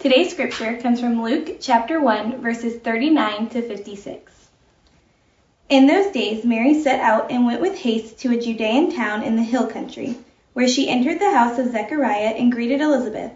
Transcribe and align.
Today's 0.00 0.30
scripture 0.30 0.78
comes 0.78 0.98
from 0.98 1.22
Luke 1.22 1.58
chapter 1.60 2.00
1, 2.00 2.40
verses 2.40 2.80
39 2.80 3.50
to 3.50 3.60
56. 3.60 4.48
In 5.68 5.86
those 5.86 6.10
days, 6.10 6.42
Mary 6.42 6.82
set 6.82 7.00
out 7.00 7.30
and 7.30 7.44
went 7.44 7.60
with 7.60 7.76
haste 7.76 8.18
to 8.20 8.32
a 8.32 8.40
Judean 8.40 8.90
town 8.90 9.22
in 9.22 9.36
the 9.36 9.42
hill 9.42 9.66
country, 9.66 10.16
where 10.54 10.66
she 10.66 10.88
entered 10.88 11.20
the 11.20 11.32
house 11.32 11.58
of 11.58 11.72
Zechariah 11.72 12.32
and 12.34 12.50
greeted 12.50 12.80
Elizabeth. 12.80 13.32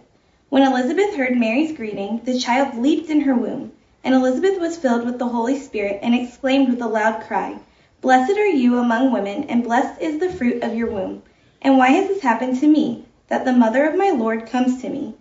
When 0.48 0.62
Elizabeth 0.62 1.14
heard 1.14 1.36
Mary's 1.36 1.76
greeting, 1.76 2.22
the 2.24 2.38
child 2.38 2.78
leaped 2.78 3.10
in 3.10 3.20
her 3.20 3.34
womb, 3.34 3.72
and 4.02 4.14
Elizabeth 4.14 4.58
was 4.58 4.78
filled 4.78 5.04
with 5.04 5.18
the 5.18 5.28
Holy 5.28 5.58
Spirit 5.58 5.98
and 6.00 6.14
exclaimed 6.14 6.70
with 6.70 6.80
a 6.80 6.88
loud 6.88 7.24
cry, 7.24 7.58
Blessed 8.00 8.38
are 8.38 8.46
you 8.46 8.78
among 8.78 9.12
women, 9.12 9.44
and 9.50 9.64
blessed 9.64 10.00
is 10.00 10.18
the 10.18 10.32
fruit 10.32 10.62
of 10.62 10.74
your 10.74 10.90
womb. 10.90 11.24
And 11.60 11.76
why 11.76 11.88
has 11.88 12.08
this 12.08 12.22
happened 12.22 12.58
to 12.60 12.66
me, 12.66 13.04
that 13.28 13.44
the 13.44 13.52
mother 13.52 13.84
of 13.84 13.98
my 13.98 14.08
Lord 14.08 14.46
comes 14.46 14.80
to 14.80 14.88
me? 14.88 15.14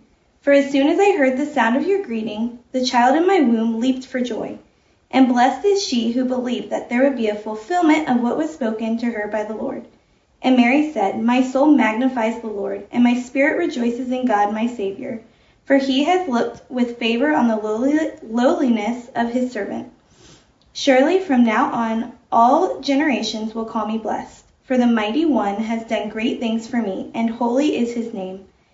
For 0.44 0.52
as 0.52 0.70
soon 0.70 0.88
as 0.88 1.00
I 1.00 1.16
heard 1.16 1.38
the 1.38 1.46
sound 1.46 1.74
of 1.78 1.86
your 1.86 2.02
greeting, 2.02 2.58
the 2.70 2.84
child 2.84 3.16
in 3.16 3.26
my 3.26 3.40
womb 3.40 3.80
leaped 3.80 4.04
for 4.04 4.20
joy. 4.20 4.58
And 5.10 5.26
blessed 5.26 5.64
is 5.64 5.82
she 5.82 6.12
who 6.12 6.26
believed 6.26 6.68
that 6.68 6.90
there 6.90 7.02
would 7.02 7.16
be 7.16 7.28
a 7.28 7.34
fulfillment 7.34 8.10
of 8.10 8.20
what 8.20 8.36
was 8.36 8.52
spoken 8.52 8.98
to 8.98 9.06
her 9.06 9.26
by 9.26 9.44
the 9.44 9.54
Lord. 9.54 9.86
And 10.42 10.54
Mary 10.54 10.92
said, 10.92 11.18
My 11.18 11.40
soul 11.40 11.68
magnifies 11.68 12.42
the 12.42 12.48
Lord, 12.48 12.86
and 12.92 13.02
my 13.02 13.22
spirit 13.22 13.56
rejoices 13.56 14.10
in 14.10 14.26
God 14.26 14.52
my 14.52 14.66
Savior, 14.66 15.22
for 15.64 15.78
he 15.78 16.04
has 16.04 16.28
looked 16.28 16.70
with 16.70 16.98
favor 16.98 17.32
on 17.32 17.48
the 17.48 17.56
lowliness 18.22 19.08
of 19.14 19.30
his 19.30 19.50
servant. 19.50 19.90
Surely 20.74 21.20
from 21.20 21.46
now 21.46 21.72
on 21.72 22.12
all 22.30 22.80
generations 22.80 23.54
will 23.54 23.64
call 23.64 23.86
me 23.86 23.96
blessed, 23.96 24.44
for 24.64 24.76
the 24.76 24.86
mighty 24.86 25.24
one 25.24 25.54
has 25.54 25.84
done 25.84 26.10
great 26.10 26.38
things 26.38 26.66
for 26.66 26.82
me, 26.82 27.10
and 27.14 27.30
holy 27.30 27.78
is 27.78 27.94
his 27.94 28.12
name. 28.12 28.44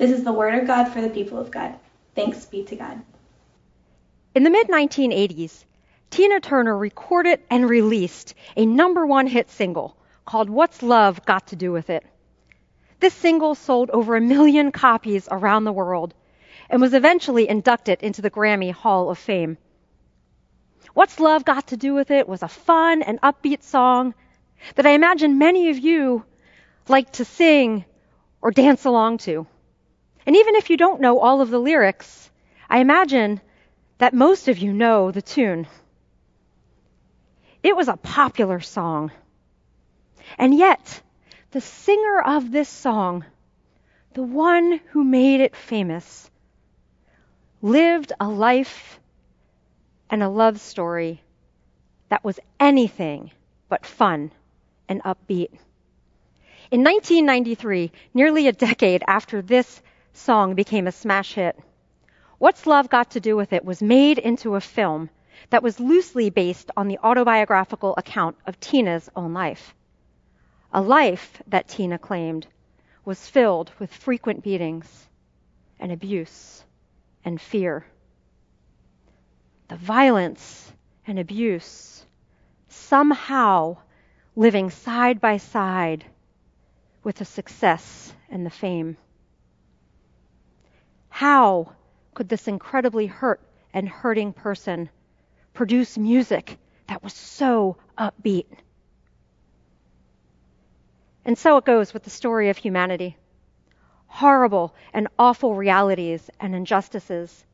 This 0.00 0.12
is 0.12 0.24
the 0.24 0.32
word 0.32 0.54
of 0.54 0.66
God 0.66 0.84
for 0.84 1.02
the 1.02 1.10
people 1.10 1.36
of 1.36 1.50
God. 1.50 1.74
Thanks 2.14 2.46
be 2.46 2.64
to 2.64 2.74
God. 2.74 3.02
In 4.34 4.44
the 4.44 4.48
mid 4.48 4.68
1980s, 4.68 5.62
Tina 6.08 6.40
Turner 6.40 6.74
recorded 6.74 7.40
and 7.50 7.68
released 7.68 8.32
a 8.56 8.64
number 8.64 9.04
one 9.04 9.26
hit 9.26 9.50
single 9.50 9.94
called 10.24 10.48
What's 10.48 10.82
Love 10.82 11.26
Got 11.26 11.48
to 11.48 11.56
Do 11.56 11.70
with 11.70 11.90
It? 11.90 12.02
This 13.00 13.12
single 13.12 13.54
sold 13.54 13.90
over 13.90 14.16
a 14.16 14.22
million 14.22 14.72
copies 14.72 15.28
around 15.30 15.64
the 15.64 15.72
world 15.72 16.14
and 16.70 16.80
was 16.80 16.94
eventually 16.94 17.46
inducted 17.46 18.02
into 18.02 18.22
the 18.22 18.30
Grammy 18.30 18.72
Hall 18.72 19.10
of 19.10 19.18
Fame. 19.18 19.58
What's 20.94 21.20
Love 21.20 21.44
Got 21.44 21.66
to 21.66 21.76
Do 21.76 21.92
with 21.92 22.10
It 22.10 22.26
was 22.26 22.42
a 22.42 22.48
fun 22.48 23.02
and 23.02 23.20
upbeat 23.20 23.62
song 23.62 24.14
that 24.76 24.86
I 24.86 24.92
imagine 24.92 25.36
many 25.36 25.68
of 25.68 25.78
you 25.78 26.24
like 26.88 27.12
to 27.12 27.26
sing 27.26 27.84
or 28.40 28.50
dance 28.50 28.86
along 28.86 29.18
to. 29.28 29.46
And 30.26 30.36
even 30.36 30.54
if 30.54 30.70
you 30.70 30.76
don't 30.76 31.00
know 31.00 31.18
all 31.18 31.40
of 31.40 31.50
the 31.50 31.58
lyrics, 31.58 32.30
I 32.68 32.78
imagine 32.78 33.40
that 33.98 34.14
most 34.14 34.48
of 34.48 34.58
you 34.58 34.72
know 34.72 35.10
the 35.10 35.22
tune. 35.22 35.66
It 37.62 37.76
was 37.76 37.88
a 37.88 37.96
popular 37.96 38.60
song. 38.60 39.12
And 40.38 40.54
yet, 40.54 41.02
the 41.50 41.60
singer 41.60 42.20
of 42.20 42.50
this 42.50 42.68
song, 42.68 43.24
the 44.14 44.22
one 44.22 44.80
who 44.90 45.04
made 45.04 45.40
it 45.40 45.56
famous, 45.56 46.30
lived 47.62 48.12
a 48.20 48.28
life 48.28 48.98
and 50.08 50.22
a 50.22 50.28
love 50.28 50.60
story 50.60 51.20
that 52.08 52.24
was 52.24 52.40
anything 52.58 53.30
but 53.68 53.86
fun 53.86 54.30
and 54.88 55.02
upbeat. 55.02 55.50
In 56.70 56.84
1993, 56.84 57.92
nearly 58.14 58.46
a 58.46 58.52
decade 58.52 59.02
after 59.06 59.42
this 59.42 59.82
song 60.12 60.54
became 60.54 60.86
a 60.86 60.92
smash 60.92 61.34
hit. 61.34 61.58
What's 62.38 62.66
Love 62.66 62.88
Got 62.88 63.10
to 63.12 63.20
Do 63.20 63.36
with 63.36 63.52
It 63.52 63.64
was 63.64 63.82
made 63.82 64.18
into 64.18 64.54
a 64.54 64.60
film 64.60 65.10
that 65.50 65.62
was 65.62 65.80
loosely 65.80 66.30
based 66.30 66.70
on 66.76 66.88
the 66.88 66.98
autobiographical 66.98 67.94
account 67.96 68.36
of 68.46 68.58
Tina's 68.60 69.08
own 69.16 69.32
life. 69.32 69.74
A 70.72 70.80
life 70.80 71.42
that 71.46 71.68
Tina 71.68 71.98
claimed 71.98 72.46
was 73.04 73.28
filled 73.28 73.70
with 73.78 73.92
frequent 73.92 74.42
beatings 74.42 75.08
and 75.78 75.90
abuse 75.90 76.64
and 77.24 77.40
fear. 77.40 77.84
The 79.68 79.76
violence 79.76 80.72
and 81.06 81.18
abuse 81.18 82.04
somehow 82.68 83.78
living 84.36 84.70
side 84.70 85.20
by 85.20 85.38
side 85.38 86.04
with 87.02 87.16
the 87.16 87.24
success 87.24 88.12
and 88.30 88.46
the 88.46 88.50
fame. 88.50 88.96
How 91.20 91.74
could 92.14 92.30
this 92.30 92.48
incredibly 92.48 93.04
hurt 93.04 93.42
and 93.74 93.86
hurting 93.86 94.32
person 94.32 94.88
produce 95.52 95.98
music 95.98 96.56
that 96.86 97.02
was 97.02 97.12
so 97.12 97.76
upbeat? 97.98 98.46
And 101.26 101.36
so 101.36 101.58
it 101.58 101.66
goes 101.66 101.92
with 101.92 102.04
the 102.04 102.08
story 102.08 102.48
of 102.48 102.56
humanity. 102.56 103.18
Horrible 104.06 104.74
and 104.94 105.08
awful 105.18 105.54
realities 105.54 106.30
and 106.40 106.54
injustices, 106.54 107.44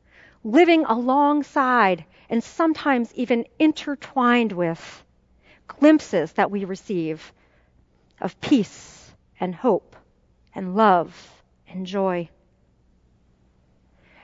living 0.45 0.85
alongside 0.85 2.05
and 2.29 2.41
sometimes 2.41 3.13
even 3.15 3.47
intertwined 3.59 4.53
with 4.53 5.03
glimpses 5.67 6.31
that 6.31 6.51
we 6.51 6.63
receive 6.63 7.33
of 8.21 8.39
peace 8.39 9.11
and 9.41 9.53
hope 9.53 9.97
and 10.55 10.77
love 10.77 11.13
and 11.67 11.85
joy. 11.85 12.29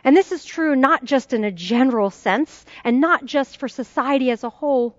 And 0.03 0.17
this 0.17 0.31
is 0.31 0.43
true 0.43 0.75
not 0.75 1.05
just 1.05 1.33
in 1.33 1.43
a 1.43 1.51
general 1.51 2.09
sense 2.09 2.65
and 2.83 2.99
not 2.99 3.25
just 3.25 3.57
for 3.57 3.67
society 3.67 4.31
as 4.31 4.43
a 4.43 4.49
whole, 4.49 4.97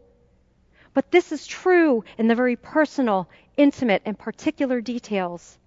but 0.94 1.10
this 1.10 1.32
is 1.32 1.46
true 1.46 2.04
in 2.16 2.28
the 2.28 2.34
very 2.34 2.56
personal, 2.56 3.28
intimate, 3.56 4.02
and 4.04 4.18
particular 4.18 4.80
details 4.80 5.58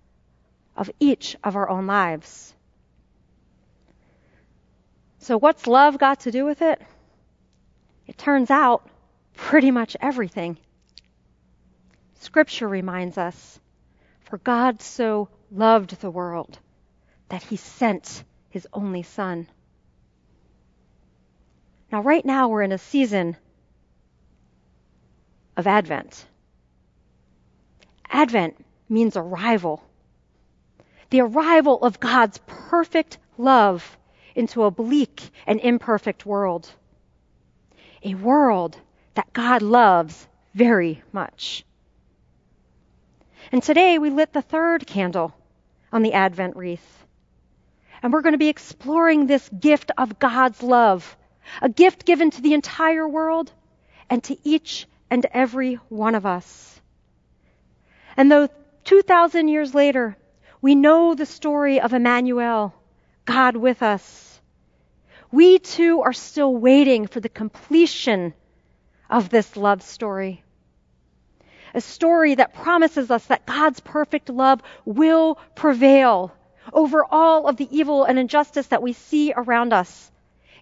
of 0.76 0.90
each 1.00 1.36
of 1.44 1.56
our 1.56 1.70
own 1.70 1.86
lives. 1.86 2.54
So, 5.20 5.38
what's 5.38 5.68
love 5.68 5.98
got 5.98 6.22
to 6.22 6.32
do 6.32 6.46
with 6.46 6.62
it? 6.62 6.82
It 8.08 8.18
turns 8.18 8.50
out 8.50 8.88
pretty 9.36 9.72
much 9.72 9.98
everything. 10.00 10.58
Scripture 12.16 12.68
reminds 12.68 13.18
us 13.18 13.60
for 14.22 14.38
God 14.38 14.82
so 14.82 15.30
loved 15.52 16.00
the 16.00 16.10
world 16.10 16.58
that 17.30 17.44
he 17.44 17.58
sent 17.58 18.24
his 18.50 18.68
only 18.74 19.04
son. 19.04 19.48
Now, 21.92 22.02
right 22.02 22.26
now, 22.26 22.50
we're 22.50 22.64
in 22.64 22.72
a 22.72 22.78
season 22.78 23.38
of 25.56 25.68
Advent. 25.68 26.26
Advent 28.10 28.64
means 28.90 29.18
arrival. 29.18 29.84
The 31.10 31.22
arrival 31.22 31.82
of 31.82 32.00
God's 32.00 32.40
perfect 32.46 33.18
love 33.38 33.98
into 34.36 34.64
a 34.64 34.72
bleak 34.72 35.30
and 35.46 35.60
imperfect 35.60 36.26
world. 36.26 36.70
A 38.04 38.16
world 38.16 38.78
that 39.16 39.34
God 39.34 39.62
loves 39.62 40.28
very 40.54 41.02
much. 41.12 41.66
And 43.52 43.64
today 43.64 43.98
we 43.98 44.10
lit 44.10 44.34
the 44.34 44.42
third 44.42 44.86
candle 44.86 45.34
on 45.92 46.04
the 46.04 46.14
Advent 46.14 46.56
wreath. 46.56 47.06
And 48.02 48.14
we're 48.14 48.22
going 48.22 48.34
to 48.34 48.38
be 48.38 48.50
exploring 48.50 49.26
this 49.26 49.50
gift 49.50 49.92
of 49.98 50.20
God's 50.20 50.62
love, 50.62 51.18
a 51.62 51.70
gift 51.70 52.06
given 52.06 52.32
to 52.32 52.42
the 52.42 52.54
entire 52.54 53.08
world 53.08 53.52
and 54.10 54.24
to 54.26 54.38
each 54.44 54.88
and 55.10 55.26
every 55.34 55.76
one 55.90 56.16
of 56.16 56.26
us. 56.26 56.80
And 58.16 58.32
though 58.32 58.50
2,000 58.84 59.48
years 59.48 59.74
later, 59.74 60.18
we 60.62 60.76
know 60.76 61.14
the 61.14 61.26
story 61.26 61.80
of 61.80 61.94
Emmanuel, 61.94 62.74
God 63.26 63.56
with 63.56 63.84
us, 63.84 64.42
we 65.32 65.60
too 65.60 66.02
are 66.02 66.14
still 66.14 66.56
waiting 66.56 67.08
for 67.08 67.20
the 67.20 67.30
completion 67.30 68.34
of 69.10 69.30
this 69.30 69.58
love 69.58 69.82
story. 69.82 70.44
A 71.74 71.82
story 71.82 72.36
that 72.36 72.54
promises 72.54 73.12
us 73.12 73.26
that 73.26 73.46
God's 73.46 73.80
perfect 73.82 74.30
love 74.30 74.62
will 74.86 75.36
prevail 75.54 76.32
over 76.74 77.06
all 77.10 77.48
of 77.48 77.58
the 77.58 77.68
evil 77.78 78.04
and 78.04 78.20
injustice 78.20 78.68
that 78.68 78.82
we 78.82 78.94
see 78.94 79.34
around 79.36 79.74
us. 79.74 80.12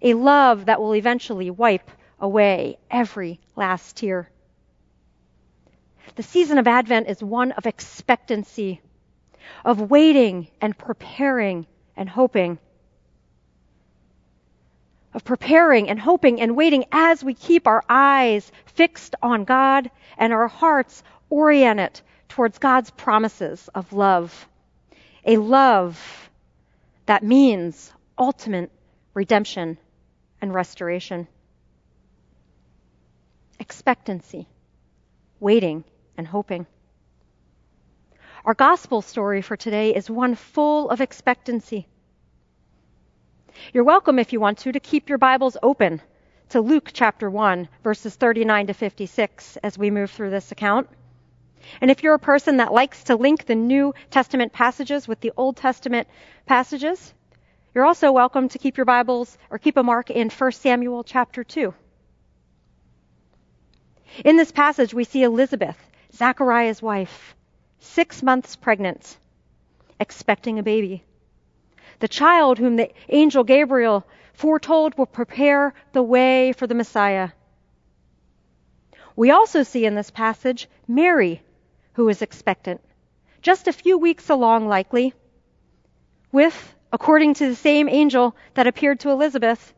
a 0.01 0.13
love 0.13 0.65
that 0.65 0.79
will 0.79 0.93
eventually 0.95 1.49
wipe 1.49 1.89
away 2.19 2.77
every 2.91 3.39
last 3.55 3.97
tear. 3.97 4.29
The 6.15 6.23
season 6.23 6.57
of 6.57 6.67
Advent 6.67 7.07
is 7.07 7.23
one 7.23 7.51
of 7.53 7.65
expectancy, 7.65 8.81
of 9.63 9.89
waiting 9.89 10.47
and 10.61 10.77
preparing 10.77 11.65
and 11.97 12.07
hoping. 12.07 12.59
Of 15.13 15.23
preparing 15.23 15.89
and 15.89 15.99
hoping 15.99 16.41
and 16.41 16.55
waiting 16.55 16.85
as 16.91 17.23
we 17.23 17.33
keep 17.33 17.67
our 17.67 17.83
eyes 17.89 18.51
fixed 18.65 19.15
on 19.21 19.45
God 19.45 19.89
and 20.17 20.33
our 20.33 20.47
hearts 20.47 21.03
oriented 21.29 21.99
towards 22.29 22.59
God's 22.59 22.91
promises 22.91 23.69
of 23.73 23.91
love. 23.93 24.47
A 25.25 25.37
love 25.37 26.29
that 27.07 27.23
means 27.23 27.91
ultimate 28.17 28.69
redemption 29.15 29.79
and 30.39 30.53
restoration. 30.53 31.27
Expectancy, 33.59 34.47
waiting 35.39 35.83
and 36.15 36.27
hoping. 36.27 36.67
Our 38.45 38.53
gospel 38.53 39.01
story 39.01 39.41
for 39.41 39.57
today 39.57 39.95
is 39.95 40.09
one 40.09 40.35
full 40.35 40.91
of 40.91 41.01
expectancy. 41.01 41.87
You're 43.73 43.83
welcome, 43.83 44.19
if 44.19 44.31
you 44.31 44.39
want 44.39 44.59
to, 44.59 44.71
to 44.73 44.79
keep 44.79 45.09
your 45.09 45.17
Bibles 45.17 45.57
open 45.63 46.01
to 46.49 46.61
Luke 46.61 46.91
chapter 46.93 47.27
1, 47.31 47.67
verses 47.83 48.13
39 48.13 48.67
to 48.67 48.73
56 48.73 49.57
as 49.63 49.75
we 49.75 49.89
move 49.89 50.11
through 50.11 50.29
this 50.29 50.51
account. 50.51 50.87
And 51.81 51.91
if 51.91 52.03
you're 52.03 52.13
a 52.13 52.19
person 52.19 52.57
that 52.57 52.73
likes 52.73 53.03
to 53.05 53.15
link 53.15 53.45
the 53.45 53.55
New 53.55 53.93
Testament 54.09 54.53
passages 54.53 55.07
with 55.07 55.19
the 55.21 55.33
Old 55.37 55.57
Testament 55.57 56.07
passages, 56.45 57.13
you're 57.73 57.85
also 57.85 58.11
welcome 58.11 58.49
to 58.49 58.57
keep 58.57 58.77
your 58.77 58.85
Bibles 58.85 59.37
or 59.49 59.59
keep 59.59 59.77
a 59.77 59.83
mark 59.83 60.09
in 60.09 60.29
1 60.29 60.51
Samuel 60.53 61.03
chapter 61.03 61.43
2. 61.43 61.73
In 64.23 64.37
this 64.37 64.51
passage, 64.51 64.93
we 64.93 65.03
see 65.03 65.23
Elizabeth, 65.23 65.77
Zachariah's 66.13 66.81
wife, 66.81 67.35
six 67.79 68.23
months 68.23 68.55
pregnant, 68.55 69.17
expecting 69.99 70.57
a 70.57 70.63
baby. 70.63 71.03
The 71.99 72.07
child 72.07 72.57
whom 72.59 72.75
the 72.75 72.91
angel 73.09 73.43
Gabriel 73.43 74.05
foretold 74.33 74.97
will 74.97 75.05
prepare 75.05 75.73
the 75.93 76.03
way 76.03 76.53
for 76.53 76.67
the 76.67 76.75
Messiah. 76.75 77.29
We 79.15 79.31
also 79.31 79.63
see 79.63 79.85
in 79.85 79.95
this 79.95 80.11
passage 80.11 80.69
Mary, 80.87 81.41
who 81.95 82.09
is 82.09 82.21
expectant, 82.21 82.81
just 83.41 83.67
a 83.67 83.73
few 83.73 83.97
weeks 83.97 84.29
along, 84.29 84.67
likely, 84.67 85.13
with, 86.31 86.75
according 86.91 87.33
to 87.33 87.47
the 87.47 87.55
same 87.55 87.89
angel 87.89 88.35
that 88.53 88.67
appeared 88.67 88.99
to 88.99 89.09
Elizabeth, 89.09 89.73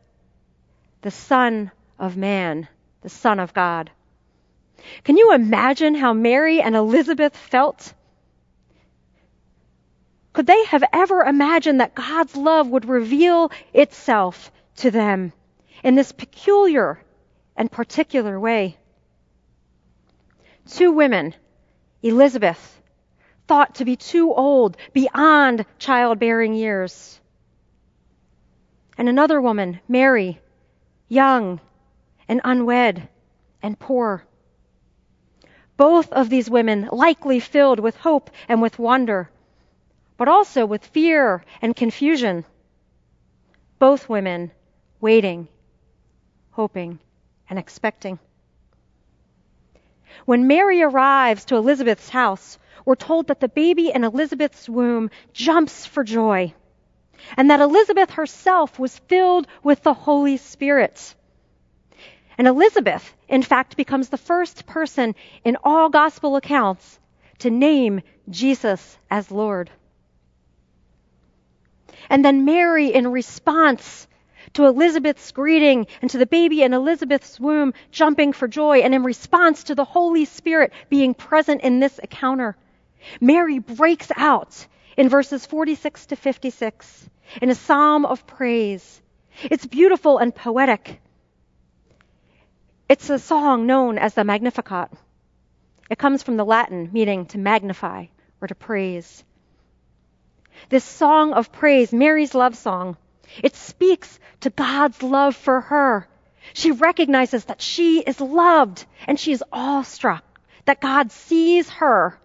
the 1.02 1.10
Son 1.10 1.70
of 1.98 2.16
Man, 2.16 2.68
the 3.02 3.08
Son 3.08 3.38
of 3.38 3.54
God. 3.54 3.90
Can 5.04 5.16
you 5.16 5.32
imagine 5.32 5.94
how 5.94 6.12
Mary 6.12 6.60
and 6.60 6.74
Elizabeth 6.74 7.36
felt? 7.36 7.94
Could 10.32 10.46
they 10.46 10.64
have 10.66 10.84
ever 10.92 11.22
imagined 11.22 11.80
that 11.80 11.94
God's 11.94 12.36
love 12.36 12.68
would 12.68 12.84
reveal 12.84 13.50
itself 13.72 14.50
to 14.76 14.90
them 14.90 15.32
in 15.84 15.94
this 15.94 16.12
peculiar 16.12 17.00
and 17.56 17.70
particular 17.70 18.38
way? 18.38 18.76
Two 20.66 20.92
women, 20.92 21.34
Elizabeth, 22.02 22.80
thought 23.46 23.76
to 23.76 23.84
be 23.84 23.96
too 23.96 24.32
old, 24.32 24.76
beyond 24.92 25.64
childbearing 25.78 26.54
years. 26.54 27.20
And 28.96 29.08
another 29.08 29.40
woman, 29.40 29.80
Mary, 29.88 30.40
young 31.08 31.60
and 32.28 32.40
unwed 32.44 33.08
and 33.62 33.78
poor. 33.78 34.24
Both 35.76 36.12
of 36.12 36.28
these 36.28 36.50
women 36.50 36.88
likely 36.92 37.40
filled 37.40 37.80
with 37.80 37.96
hope 37.96 38.30
and 38.48 38.60
with 38.60 38.78
wonder, 38.78 39.30
but 40.16 40.28
also 40.28 40.66
with 40.66 40.84
fear 40.84 41.44
and 41.62 41.74
confusion. 41.74 42.44
Both 43.78 44.08
women 44.08 44.50
waiting, 45.00 45.48
hoping, 46.50 46.98
and 47.48 47.58
expecting. 47.58 48.18
When 50.24 50.46
Mary 50.46 50.82
arrives 50.82 51.44
to 51.46 51.56
Elizabeth's 51.56 52.08
house, 52.08 52.58
we're 52.84 52.94
told 52.94 53.28
that 53.28 53.40
the 53.40 53.48
baby 53.48 53.90
in 53.90 54.04
Elizabeth's 54.04 54.68
womb 54.68 55.10
jumps 55.32 55.84
for 55.84 56.04
joy, 56.04 56.54
and 57.36 57.50
that 57.50 57.60
Elizabeth 57.60 58.10
herself 58.10 58.78
was 58.78 58.98
filled 58.98 59.46
with 59.62 59.82
the 59.82 59.94
Holy 59.94 60.36
Spirit. 60.36 61.14
And 62.38 62.46
Elizabeth, 62.46 63.14
in 63.28 63.42
fact, 63.42 63.76
becomes 63.76 64.08
the 64.08 64.16
first 64.16 64.64
person 64.64 65.14
in 65.44 65.56
all 65.64 65.88
gospel 65.88 66.36
accounts 66.36 66.98
to 67.40 67.50
name 67.50 68.02
Jesus 68.30 68.98
as 69.10 69.30
Lord. 69.30 69.70
And 72.08 72.24
then 72.24 72.44
Mary, 72.44 72.94
in 72.94 73.08
response 73.08 74.06
to 74.54 74.66
Elizabeth's 74.66 75.32
greeting 75.32 75.86
and 76.00 76.10
to 76.10 76.18
the 76.18 76.26
baby 76.26 76.62
in 76.62 76.72
Elizabeth's 76.72 77.38
womb 77.38 77.74
jumping 77.90 78.32
for 78.32 78.48
joy, 78.48 78.78
and 78.78 78.94
in 78.94 79.02
response 79.02 79.64
to 79.64 79.74
the 79.74 79.84
Holy 79.84 80.24
Spirit 80.24 80.72
being 80.88 81.14
present 81.14 81.62
in 81.62 81.80
this 81.80 81.98
encounter, 81.98 82.56
Mary 83.20 83.58
breaks 83.58 84.10
out 84.16 84.66
in 84.96 85.08
verses 85.08 85.46
46 85.46 86.06
to 86.06 86.16
56 86.16 87.10
in 87.40 87.50
a 87.50 87.54
psalm 87.54 88.04
of 88.04 88.26
praise. 88.26 89.00
It's 89.44 89.66
beautiful 89.66 90.18
and 90.18 90.34
poetic. 90.34 91.00
It's 92.88 93.10
a 93.10 93.18
song 93.18 93.66
known 93.66 93.98
as 93.98 94.14
the 94.14 94.24
Magnificat. 94.24 94.90
It 95.90 95.98
comes 95.98 96.22
from 96.22 96.36
the 96.36 96.44
Latin 96.44 96.90
meaning 96.92 97.26
to 97.26 97.38
magnify 97.38 98.06
or 98.40 98.48
to 98.48 98.54
praise. 98.54 99.24
This 100.68 100.84
song 100.84 101.32
of 101.32 101.52
praise, 101.52 101.92
Mary's 101.92 102.34
love 102.34 102.56
song, 102.56 102.96
it 103.42 103.56
speaks 103.56 104.18
to 104.40 104.50
God's 104.50 105.02
love 105.02 105.36
for 105.36 105.60
her. 105.60 106.08
She 106.54 106.70
recognizes 106.70 107.44
that 107.46 107.60
she 107.60 108.00
is 108.00 108.20
loved 108.20 108.86
and 109.06 109.18
she 109.18 109.32
is 109.32 109.44
awestruck 109.52 110.24
that 110.64 110.80
God 110.80 111.10
sees 111.12 111.70
her, 111.70 112.18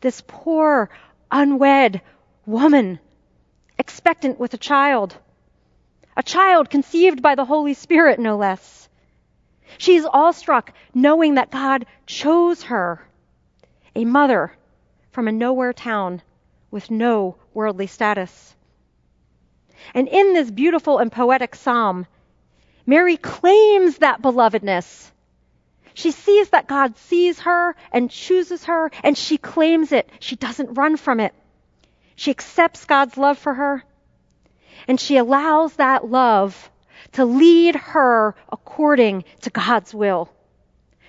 this 0.00 0.22
poor, 0.26 0.88
unwed 1.30 2.00
woman, 2.46 2.98
expectant 3.78 4.38
with 4.38 4.54
a 4.54 4.58
child. 4.58 5.16
A 6.16 6.22
child 6.22 6.70
conceived 6.70 7.22
by 7.22 7.34
the 7.34 7.44
Holy 7.44 7.74
Spirit, 7.74 8.18
no 8.18 8.36
less. 8.36 8.88
She's 9.78 10.04
awestruck 10.04 10.72
knowing 10.94 11.34
that 11.34 11.50
God 11.50 11.86
chose 12.06 12.62
her, 12.64 13.06
a 13.94 14.04
mother 14.04 14.52
from 15.10 15.28
a 15.28 15.32
nowhere 15.32 15.72
town 15.72 16.22
with 16.70 16.90
no 16.90 17.36
worldly 17.52 17.86
status. 17.86 18.54
And 19.94 20.08
in 20.08 20.34
this 20.34 20.50
beautiful 20.50 20.98
and 20.98 21.10
poetic 21.10 21.54
psalm, 21.54 22.06
Mary 22.86 23.16
claims 23.16 23.98
that 23.98 24.22
belovedness. 24.22 25.10
She 25.94 26.10
sees 26.10 26.50
that 26.50 26.66
God 26.66 26.96
sees 26.96 27.40
her 27.40 27.76
and 27.92 28.10
chooses 28.10 28.64
her, 28.64 28.90
and 29.02 29.16
she 29.16 29.38
claims 29.38 29.92
it. 29.92 30.10
She 30.18 30.36
doesn't 30.36 30.74
run 30.74 30.96
from 30.96 31.20
it. 31.20 31.34
She 32.16 32.30
accepts 32.30 32.84
God's 32.84 33.16
love 33.16 33.38
for 33.38 33.54
her, 33.54 33.84
and 34.86 35.00
she 35.00 35.16
allows 35.16 35.74
that 35.76 36.08
love 36.08 36.70
to 37.12 37.24
lead 37.24 37.76
her 37.76 38.34
according 38.50 39.24
to 39.42 39.50
God's 39.50 39.94
will, 39.94 40.28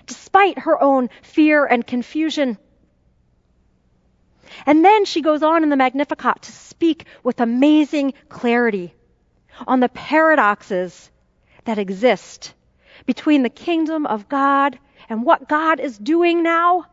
despite 0.06 0.60
her 0.60 0.82
own 0.82 1.10
fear 1.22 1.66
and 1.66 1.86
confusion. 1.86 2.58
And 4.66 4.84
then 4.84 5.06
she 5.06 5.22
goes 5.22 5.44
on 5.44 5.64
in 5.64 5.70
the 5.70 5.76
Magnificat 5.76 6.42
to 6.44 6.52
speak 6.52 7.06
with 7.24 7.40
amazing 7.40 8.14
clarity 8.30 8.94
on 9.68 9.80
the 9.80 9.90
paradoxes 9.90 11.10
that 11.66 11.78
exist 11.78 12.54
between 13.06 13.44
the 13.44 13.50
kingdom 13.50 14.06
of 14.06 14.30
God 14.30 14.78
and 15.10 15.24
what 15.26 15.50
God 15.50 15.80
is 15.80 15.98
doing 15.98 16.44
now 16.44 16.86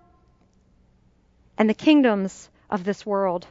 and 1.57 1.69
the 1.69 1.75
kingdoms 1.75 2.49
of 2.71 2.85
this 2.85 3.04
world. 3.07 3.47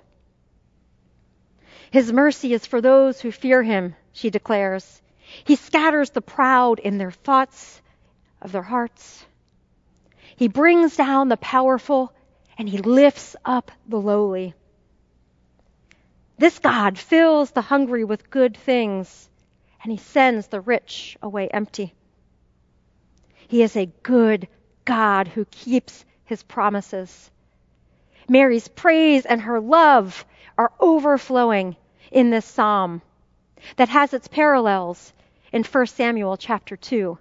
His 1.91 2.11
mercy 2.11 2.53
is 2.53 2.65
for 2.65 2.81
those 2.81 3.19
who 3.19 3.31
fear 3.31 3.61
him, 3.61 3.95
she 4.13 4.29
declares. 4.29 5.01
He 5.43 5.55
scatters 5.55 6.09
the 6.09 6.21
proud 6.21 6.79
in 6.79 6.97
their 6.97 7.11
thoughts 7.11 7.81
of 8.41 8.51
their 8.51 8.61
hearts. 8.61 9.25
He 10.35 10.47
brings 10.47 10.95
down 10.95 11.29
the 11.29 11.37
powerful 11.37 12.13
and 12.61 12.69
he 12.69 12.77
lifts 12.77 13.35
up 13.43 13.71
the 13.87 13.99
lowly. 13.99 14.53
This 16.37 16.59
God 16.59 16.95
fills 16.95 17.49
the 17.49 17.61
hungry 17.63 18.03
with 18.03 18.29
good 18.29 18.55
things 18.55 19.27
and 19.81 19.91
he 19.91 19.97
sends 19.97 20.45
the 20.45 20.61
rich 20.61 21.17
away 21.23 21.47
empty. 21.47 21.95
He 23.47 23.63
is 23.63 23.75
a 23.75 23.91
good 24.03 24.47
God 24.85 25.27
who 25.27 25.45
keeps 25.45 26.05
his 26.25 26.43
promises. 26.43 27.31
Mary's 28.29 28.67
praise 28.67 29.25
and 29.25 29.41
her 29.41 29.59
love 29.59 30.23
are 30.55 30.71
overflowing 30.79 31.75
in 32.11 32.29
this 32.29 32.45
psalm 32.45 33.01
that 33.77 33.89
has 33.89 34.13
its 34.13 34.27
parallels 34.27 35.13
in 35.51 35.63
1 35.63 35.87
Samuel 35.87 36.37
chapter 36.37 36.77
2 36.77 37.17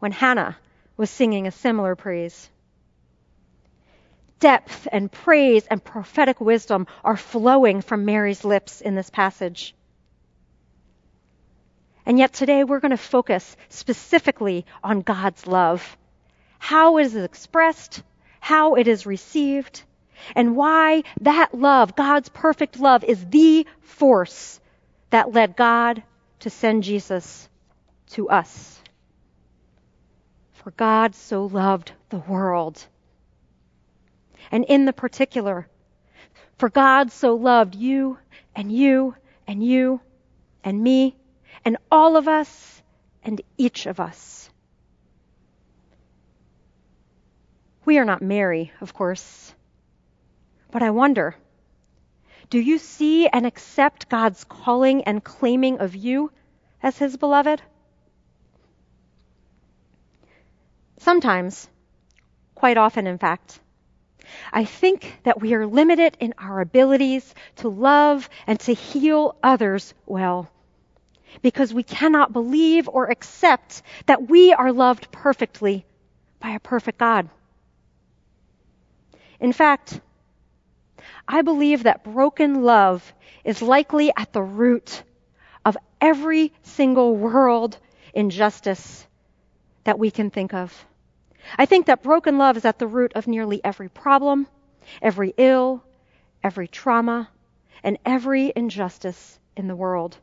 when 0.00 0.10
Hannah 0.10 0.56
was 0.96 1.08
singing 1.08 1.46
a 1.46 1.52
similar 1.52 1.94
praise. 1.94 2.50
Depth 4.42 4.88
and 4.90 5.10
praise 5.10 5.68
and 5.68 5.84
prophetic 5.84 6.40
wisdom 6.40 6.88
are 7.04 7.16
flowing 7.16 7.80
from 7.80 8.04
Mary's 8.04 8.44
lips 8.44 8.80
in 8.80 8.96
this 8.96 9.08
passage. 9.08 9.72
And 12.04 12.18
yet 12.18 12.32
today 12.32 12.64
we're 12.64 12.80
going 12.80 12.90
to 12.90 12.96
focus 12.96 13.56
specifically 13.68 14.66
on 14.82 15.02
God's 15.02 15.46
love. 15.46 15.96
How 16.58 16.98
it 16.98 17.04
is 17.04 17.14
expressed, 17.14 18.02
how 18.40 18.74
it 18.74 18.88
is 18.88 19.06
received, 19.06 19.84
and 20.34 20.56
why 20.56 21.04
that 21.20 21.54
love, 21.54 21.94
God's 21.94 22.28
perfect 22.28 22.80
love, 22.80 23.04
is 23.04 23.24
the 23.24 23.64
force 23.82 24.60
that 25.10 25.32
led 25.32 25.54
God 25.54 26.02
to 26.40 26.50
send 26.50 26.82
Jesus 26.82 27.48
to 28.14 28.28
us. 28.28 28.82
For 30.54 30.72
God 30.72 31.14
so 31.14 31.46
loved 31.46 31.92
the 32.08 32.18
world. 32.18 32.84
And 34.52 34.64
in 34.66 34.84
the 34.84 34.92
particular, 34.92 35.66
for 36.58 36.68
God 36.68 37.10
so 37.10 37.34
loved 37.34 37.74
you 37.74 38.18
and 38.54 38.70
you 38.70 39.16
and 39.46 39.64
you 39.64 40.00
and 40.62 40.80
me 40.80 41.16
and 41.64 41.78
all 41.90 42.16
of 42.16 42.28
us 42.28 42.82
and 43.24 43.40
each 43.56 43.86
of 43.86 43.98
us. 43.98 44.50
We 47.84 47.98
are 47.98 48.04
not 48.04 48.22
Mary, 48.22 48.72
of 48.80 48.94
course. 48.94 49.54
But 50.70 50.82
I 50.82 50.90
wonder 50.90 51.34
do 52.50 52.58
you 52.58 52.76
see 52.76 53.26
and 53.28 53.46
accept 53.46 54.10
God's 54.10 54.44
calling 54.44 55.04
and 55.04 55.24
claiming 55.24 55.80
of 55.80 55.96
you 55.96 56.30
as 56.82 56.98
His 56.98 57.16
beloved? 57.16 57.62
Sometimes, 60.98 61.66
quite 62.54 62.76
often 62.76 63.06
in 63.06 63.16
fact, 63.16 63.58
I 64.52 64.64
think 64.64 65.18
that 65.24 65.40
we 65.40 65.54
are 65.54 65.66
limited 65.66 66.16
in 66.20 66.34
our 66.38 66.60
abilities 66.60 67.34
to 67.56 67.68
love 67.68 68.28
and 68.46 68.58
to 68.60 68.74
heal 68.74 69.36
others 69.42 69.94
well 70.06 70.50
because 71.40 71.72
we 71.72 71.82
cannot 71.82 72.32
believe 72.32 72.88
or 72.88 73.10
accept 73.10 73.82
that 74.06 74.28
we 74.28 74.52
are 74.52 74.72
loved 74.72 75.10
perfectly 75.10 75.86
by 76.40 76.50
a 76.50 76.60
perfect 76.60 76.98
God. 76.98 77.28
In 79.40 79.52
fact, 79.52 80.00
I 81.26 81.42
believe 81.42 81.84
that 81.84 82.04
broken 82.04 82.62
love 82.62 83.12
is 83.44 83.62
likely 83.62 84.12
at 84.16 84.32
the 84.32 84.42
root 84.42 85.02
of 85.64 85.76
every 86.00 86.52
single 86.62 87.16
world 87.16 87.78
injustice 88.14 89.06
that 89.84 89.98
we 89.98 90.10
can 90.10 90.30
think 90.30 90.52
of. 90.54 90.86
I 91.58 91.66
think 91.66 91.86
that 91.86 92.02
broken 92.02 92.38
love 92.38 92.56
is 92.56 92.64
at 92.64 92.78
the 92.78 92.86
root 92.86 93.12
of 93.14 93.26
nearly 93.26 93.60
every 93.64 93.88
problem, 93.88 94.46
every 95.00 95.34
ill, 95.36 95.82
every 96.42 96.68
trauma, 96.68 97.28
and 97.82 97.98
every 98.06 98.52
injustice 98.56 99.38
in 99.56 99.68
the 99.68 99.76
world. 99.76 100.16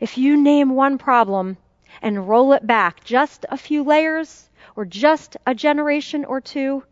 If 0.00 0.18
you 0.18 0.36
name 0.36 0.70
one 0.70 0.98
problem 0.98 1.56
and 2.02 2.28
roll 2.28 2.52
it 2.52 2.66
back 2.66 3.02
just 3.02 3.46
a 3.48 3.56
few 3.56 3.82
layers 3.82 4.48
or 4.76 4.84
just 4.84 5.36
a 5.46 5.54
generation 5.54 6.24
or 6.24 6.40
two, 6.40 6.84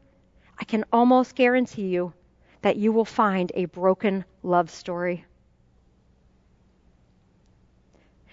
I 0.58 0.64
can 0.64 0.84
almost 0.92 1.34
guarantee 1.34 1.88
you 1.88 2.12
that 2.62 2.76
you 2.76 2.92
will 2.92 3.04
find 3.04 3.52
a 3.54 3.66
broken 3.66 4.24
love 4.42 4.70
story. 4.70 5.24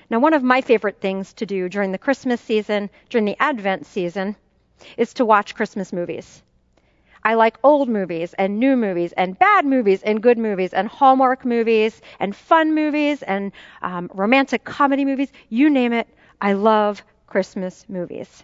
Now, 0.10 0.20
one 0.20 0.34
of 0.34 0.44
my 0.44 0.62
favorite 0.62 1.02
things 1.02 1.34
to 1.34 1.46
do 1.46 1.70
during 1.70 1.92
the 1.92 1.98
Christmas 1.98 2.40
season, 2.40 2.90
during 3.10 3.26
the 3.26 3.38
Advent 3.40 3.86
season, 3.86 4.36
is 4.98 5.14
to 5.16 5.26
watch 5.26 5.56
Christmas 5.56 5.94
movies. 5.94 6.42
I 7.24 7.36
like 7.36 7.58
old 7.64 7.90
movies 7.90 8.34
and 8.34 8.60
new 8.60 8.76
movies 8.78 9.14
and 9.14 9.38
bad 9.40 9.66
movies 9.66 10.04
and 10.04 10.22
good 10.22 10.38
movies 10.38 10.74
and 10.74 10.88
Hallmark 10.88 11.46
movies 11.46 12.02
and 12.20 12.36
fun 12.36 12.76
movies 12.76 13.24
and 13.24 13.52
um, 13.82 14.10
romantic 14.14 14.64
comedy 14.64 15.06
movies. 15.06 15.32
You 15.50 15.70
name 15.70 15.94
it. 15.94 16.08
I 16.42 16.54
love 16.54 17.04
Christmas 17.28 17.86
movies. 17.90 18.44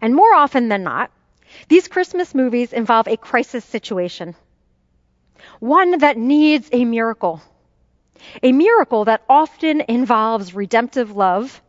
And 0.00 0.14
more 0.14 0.34
often 0.34 0.68
than 0.68 0.82
not, 0.82 1.10
these 1.68 1.88
Christmas 1.88 2.34
movies 2.34 2.72
involve 2.72 3.06
a 3.08 3.16
crisis 3.16 3.64
situation. 3.64 4.34
One 5.60 5.98
that 5.98 6.16
needs 6.16 6.68
a 6.72 6.84
miracle. 6.84 7.40
A 8.42 8.52
miracle 8.52 9.04
that 9.04 9.22
often 9.28 9.82
involves 9.88 10.54
redemptive 10.54 11.16
love. 11.16 11.62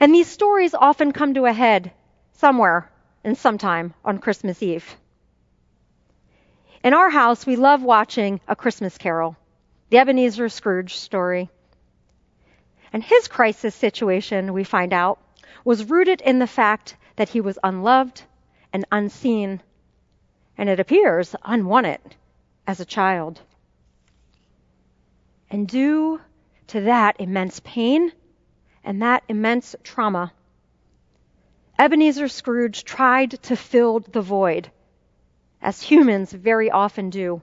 And 0.00 0.14
these 0.14 0.28
stories 0.28 0.74
often 0.74 1.12
come 1.12 1.34
to 1.34 1.46
a 1.46 1.52
head 1.52 1.92
somewhere 2.32 2.90
and 3.24 3.36
sometime 3.36 3.94
on 4.04 4.18
Christmas 4.18 4.62
Eve. 4.62 4.96
In 6.82 6.94
our 6.94 7.10
house, 7.10 7.46
we 7.46 7.56
love 7.56 7.82
watching 7.82 8.40
A 8.48 8.56
Christmas 8.56 8.98
Carol, 8.98 9.36
the 9.90 9.98
Ebenezer 9.98 10.48
Scrooge 10.48 10.96
story. 10.96 11.48
And 12.92 13.02
his 13.02 13.28
crisis 13.28 13.74
situation, 13.74 14.52
we 14.52 14.64
find 14.64 14.92
out, 14.92 15.20
was 15.64 15.88
rooted 15.88 16.20
in 16.20 16.38
the 16.38 16.46
fact 16.46 16.96
that 17.16 17.28
he 17.28 17.40
was 17.40 17.58
unloved 17.62 18.22
and 18.72 18.84
unseen, 18.90 19.62
and 20.58 20.68
it 20.68 20.80
appears 20.80 21.36
unwanted 21.44 22.00
as 22.66 22.80
a 22.80 22.84
child. 22.84 23.40
And 25.50 25.68
due 25.68 26.20
to 26.68 26.80
that 26.82 27.20
immense 27.20 27.60
pain 27.60 28.12
and 28.84 29.02
that 29.02 29.22
immense 29.28 29.76
trauma, 29.82 30.32
Ebenezer 31.78 32.28
Scrooge 32.28 32.84
tried 32.84 33.30
to 33.42 33.56
fill 33.56 34.00
the 34.00 34.20
void, 34.22 34.70
as 35.60 35.82
humans 35.82 36.32
very 36.32 36.70
often 36.70 37.10
do, 37.10 37.42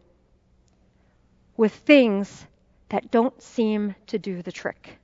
with 1.57 1.73
things 1.73 2.45
that 2.89 3.11
don't 3.11 3.41
seem 3.41 3.95
to 4.07 4.17
do 4.17 4.41
the 4.41 4.51
trick. 4.51 4.97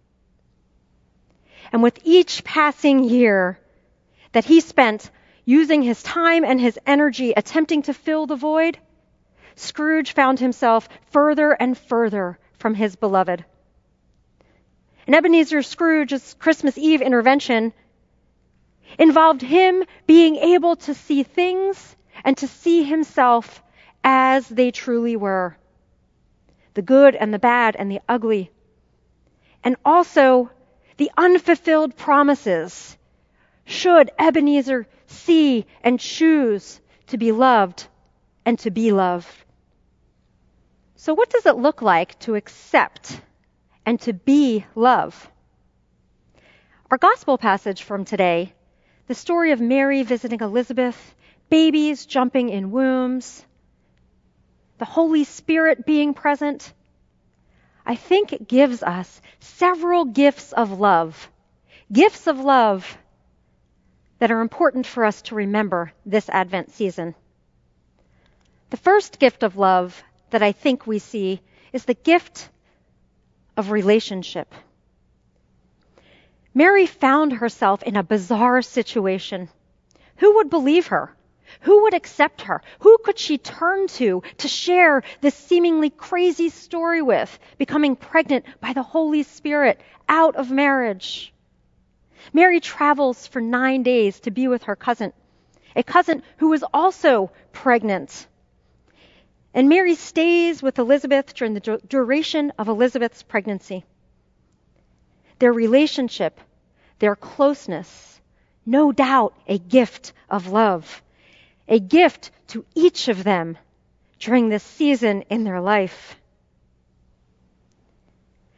And 1.72 1.82
with 1.84 2.00
each 2.04 2.44
passing 2.44 3.04
year 3.04 3.60
that 4.32 4.46
he 4.46 4.60
spent 4.62 5.10
using 5.46 5.82
his 5.82 6.02
time 6.02 6.44
and 6.44 6.60
his 6.60 6.80
energy 6.86 7.34
attempting 7.36 7.82
to 7.84 7.94
fill 7.94 8.26
the 8.26 8.36
void, 8.36 8.78
Scrooge 9.56 10.14
found 10.14 10.40
himself 10.40 10.90
further 11.12 11.52
and 11.52 11.78
further 11.78 12.38
from 12.58 12.74
his 12.74 12.96
beloved. 12.96 13.46
And 15.06 15.16
Ebenezer 15.16 15.62
Scrooge's 15.62 16.36
Christmas 16.40 16.78
Eve 16.78 17.02
intervention 17.02 17.74
involved 18.98 19.42
him 19.42 19.84
being 20.08 20.36
able 20.38 20.76
to 20.78 20.94
see 20.94 21.24
things 21.24 21.96
and 22.24 22.38
to 22.38 22.48
see 22.48 22.84
himself 22.84 23.62
as 24.04 24.48
they 24.48 24.72
truly 24.72 25.16
were 25.16 25.58
the 26.74 26.82
good 26.82 27.16
and 27.16 27.34
the 27.34 27.40
bad 27.40 27.76
and 27.76 27.90
the 27.90 28.02
ugly. 28.08 28.52
And 29.64 29.76
also 29.84 30.52
the 30.98 31.12
unfulfilled 31.18 31.96
promises. 31.96 32.98
Should 33.66 34.12
Ebenezer 34.20 34.88
see 35.08 35.66
and 35.84 36.00
choose 36.00 36.80
to 37.08 37.18
be 37.18 37.32
loved 37.32 37.88
and 38.46 38.60
to 38.60 38.72
be 38.72 38.92
loved? 38.92 39.28
So, 40.96 41.14
what 41.14 41.30
does 41.30 41.46
it 41.46 41.58
look 41.58 41.82
like 41.82 42.18
to 42.20 42.36
accept 42.36 43.20
and 43.86 44.00
to 44.02 44.14
be 44.14 44.66
love? 44.76 45.30
Our 46.92 46.98
gospel 46.98 47.38
passage 47.38 47.84
from 47.84 48.06
today 48.06 48.54
the 49.08 49.16
story 49.16 49.52
of 49.52 49.62
Mary 49.62 50.02
visiting 50.02 50.42
Elizabeth, 50.42 51.16
babies 51.50 52.06
jumping 52.06 52.50
in 52.50 52.72
wombs, 52.72 53.46
the 54.78 54.86
Holy 54.86 55.24
Spirit 55.24 55.86
being 55.86 56.14
present, 56.14 56.74
I 57.86 57.96
think 57.96 58.34
it 58.34 58.48
gives 58.48 58.82
us 58.82 59.22
several 59.40 60.06
gifts 60.06 60.54
of 60.54 60.80
love. 60.80 61.30
Gifts 61.92 62.26
of 62.26 62.40
love 62.40 62.98
that 64.18 64.32
are 64.32 64.42
important 64.42 64.88
for 64.88 65.06
us 65.06 65.22
to 65.24 65.36
remember 65.36 65.92
this 66.06 66.28
Advent 66.30 66.72
season. 66.72 67.14
The 68.72 68.78
first 68.78 69.20
gift 69.20 69.44
of 69.44 69.56
love 69.56 70.04
that 70.32 70.42
I 70.42 70.52
think 70.52 70.88
we 70.88 70.98
see 70.98 71.42
is 71.72 71.86
the 71.86 71.94
gift 71.94 72.50
of 73.58 73.72
relationship. 73.72 74.54
Mary 76.54 76.86
found 76.86 77.34
herself 77.34 77.84
in 77.84 77.96
a 77.96 78.04
bizarre 78.04 78.62
situation. 78.62 79.50
Who 80.18 80.36
would 80.36 80.50
believe 80.50 80.88
her? 80.88 81.14
Who 81.62 81.84
would 81.84 81.94
accept 81.94 82.42
her? 82.44 82.62
Who 82.80 82.98
could 83.04 83.20
she 83.20 83.38
turn 83.38 83.88
to 84.00 84.24
to 84.38 84.48
share 84.48 85.04
this 85.22 85.36
seemingly 85.36 85.90
crazy 85.90 86.50
story 86.50 87.02
with, 87.02 87.38
becoming 87.58 87.96
pregnant 87.96 88.46
by 88.62 88.74
the 88.74 88.84
Holy 88.84 89.24
Spirit 89.24 89.80
out 90.08 90.36
of 90.36 90.52
marriage? 90.52 91.34
Mary 92.34 92.60
travels 92.60 93.28
for 93.28 93.42
nine 93.42 93.84
days 93.84 94.20
to 94.22 94.32
be 94.32 94.48
with 94.48 94.64
her 94.64 94.76
cousin, 94.76 95.14
a 95.76 95.84
cousin 95.84 96.24
who 96.38 96.50
was 96.50 96.64
also 96.74 97.32
pregnant. 97.52 98.28
And 99.56 99.70
Mary 99.70 99.96
stays 99.96 100.62
with 100.62 100.80
Elizabeth 100.80 101.34
during 101.34 101.54
the 101.54 101.80
duration 101.88 102.52
of 102.60 102.68
Elizabeth's 102.68 103.24
pregnancy. 103.24 103.86
their 105.40 105.54
relationship, 105.54 106.40
their 107.00 107.16
closeness, 107.16 108.22
no 108.66 108.92
doubt 108.92 109.34
a 109.48 109.58
gift 109.58 110.14
of 110.30 110.48
love, 110.48 111.02
a 111.68 111.80
gift 111.80 112.32
to 112.48 112.66
each 112.74 113.08
of 113.08 113.24
them 113.24 113.58
during 114.20 114.50
this 114.50 114.64
season 114.64 115.24
in 115.24 115.44
their 115.44 115.62
life. 115.62 116.16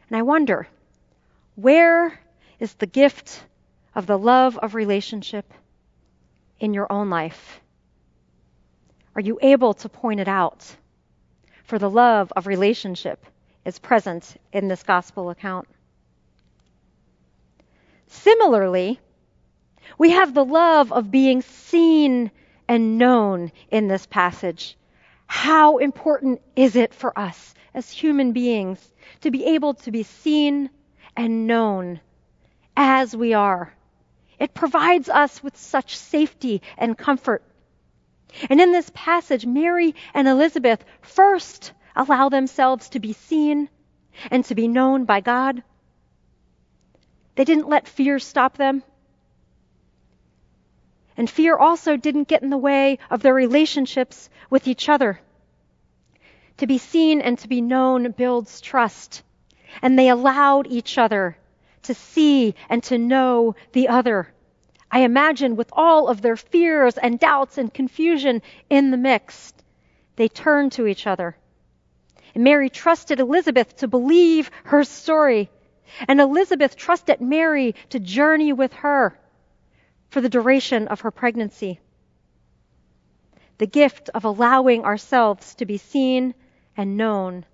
And 0.10 0.18
I 0.18 0.22
wonder, 0.22 0.68
where 1.56 2.18
is 2.60 2.74
the 2.75 2.86
gift 2.86 3.44
of 3.96 4.06
the 4.06 4.18
love 4.18 4.58
of 4.58 4.75
relationship 4.75 5.51
in 6.60 6.74
your 6.74 6.92
own 6.92 7.10
life? 7.10 7.60
Are 9.16 9.22
you 9.22 9.39
able 9.42 9.74
to 9.75 9.89
point 9.89 10.20
it 10.20 10.27
out? 10.27 10.75
For 11.68 11.78
the 11.78 11.90
love 11.90 12.32
of 12.34 12.48
relationship 12.48 13.26
is 13.66 13.78
present 13.78 14.38
in 14.54 14.70
this 14.70 14.84
gospel 14.84 15.30
account. 15.30 15.68
Similarly, 18.08 19.02
we 19.98 20.12
have 20.12 20.34
the 20.34 20.46
love 20.46 20.94
of 20.94 21.12
being 21.12 21.42
seen 21.42 22.32
and 22.70 22.98
known 22.98 23.52
in 23.70 23.90
this 23.90 24.06
passage. 24.06 24.78
How 25.26 25.80
important 25.80 26.42
is 26.56 26.78
it 26.78 26.94
for 26.94 27.18
us 27.20 27.54
as 27.74 27.92
human 27.92 28.32
beings 28.32 28.80
to 29.22 29.30
be 29.30 29.44
able 29.48 29.74
to 29.74 29.92
be 29.92 30.04
seen 30.04 30.70
and 31.18 31.48
known 31.48 32.00
as 32.78 33.14
we 33.14 33.34
are? 33.34 33.74
It 34.40 34.54
provides 34.54 35.10
us 35.10 35.44
with 35.44 35.58
such 35.58 35.98
safety 35.98 36.62
and 36.78 36.98
comfort. 36.98 37.44
And 38.50 38.62
in 38.62 38.72
this 38.72 38.92
passage, 38.94 39.46
Mary 39.46 39.96
and 40.14 40.28
Elizabeth 40.28 40.84
first 41.02 41.74
allow 41.96 42.30
themselves 42.30 42.90
to 42.90 43.00
be 43.00 43.14
seen 43.14 43.70
and 44.32 44.44
to 44.46 44.56
be 44.56 44.68
known 44.68 45.06
by 45.06 45.22
God. 45.22 45.64
They 47.36 47.44
didn't 47.44 47.70
let 47.70 47.88
fear 47.88 48.20
stop 48.20 48.58
them. 48.58 48.84
And 51.16 51.30
fear 51.30 51.58
also 51.58 51.98
didn't 51.98 52.28
get 52.28 52.44
in 52.44 52.50
the 52.50 52.58
way 52.58 53.00
of 53.10 53.22
their 53.22 53.34
relationships 53.34 54.30
with 54.50 54.68
each 54.68 54.88
other. 54.90 55.20
To 56.58 56.68
be 56.68 56.78
seen 56.78 57.22
and 57.22 57.38
to 57.40 57.48
be 57.48 57.62
known 57.62 58.12
builds 58.12 58.62
trust. 58.62 59.24
And 59.82 59.98
they 59.98 60.10
allowed 60.10 60.68
each 60.68 60.98
other 60.98 61.38
to 61.84 61.94
see 61.94 62.56
and 62.70 62.84
to 62.84 62.98
know 62.98 63.56
the 63.72 63.88
other. 63.88 64.34
I 64.91 65.01
imagine 65.01 65.56
with 65.56 65.70
all 65.74 66.08
of 66.08 66.22
their 66.22 66.38
fears 66.38 66.98
and 66.98 67.20
doubts 67.20 67.58
and 67.58 67.74
confusion 67.74 68.41
in 68.70 68.91
the 68.91 68.98
mix, 68.98 69.53
they 70.15 70.27
turned 70.27 70.72
to 70.74 70.88
each 70.88 71.06
other. 71.06 71.36
And 72.34 72.44
Mary 72.44 72.70
trusted 72.70 73.20
Elizabeth 73.20 73.77
to 73.77 73.88
believe 73.88 74.50
her 74.65 74.84
story 74.84 75.50
and 76.08 76.20
Elizabeth 76.20 76.75
trusted 76.75 77.22
Mary 77.22 77.75
to 77.89 78.00
journey 78.00 78.53
with 78.53 78.74
her 78.74 79.17
for 80.10 80.22
the 80.22 80.29
duration 80.29 80.88
of 80.88 81.01
her 81.01 81.12
pregnancy. 81.12 81.79
The 83.58 83.67
gift 83.67 84.10
of 84.13 84.25
allowing 84.25 84.86
ourselves 84.86 85.56
to 85.56 85.65
be 85.65 85.77
seen 85.77 86.34
and 86.75 86.98
known 86.98 87.46